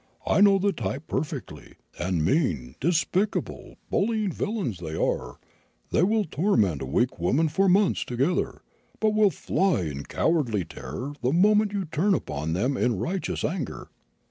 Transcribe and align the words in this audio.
I 0.25 0.41
know 0.41 0.57
the 0.57 0.71
type 0.73 1.05
perfectly, 1.05 1.75
and 1.99 2.25
mean, 2.25 2.73
despicable, 2.79 3.75
bullying 3.91 4.31
villains 4.31 4.79
they 4.79 4.95
are; 4.95 5.37
they 5.91 6.01
will 6.01 6.25
torment 6.25 6.81
a 6.81 6.87
weak 6.87 7.19
woman 7.19 7.49
for 7.49 7.69
months 7.69 8.03
together, 8.03 8.63
but 8.99 9.11
will 9.13 9.29
fly 9.29 9.81
in 9.81 10.05
cowardly 10.05 10.65
terror 10.65 11.13
the 11.21 11.31
moment 11.31 11.71
you 11.73 11.85
turn 11.85 12.15
upon 12.15 12.53
them 12.53 12.77
in 12.77 12.97
righteous 12.97 13.43
anger! 13.43 13.89